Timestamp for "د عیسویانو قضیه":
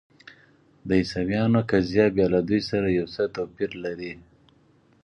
0.87-2.05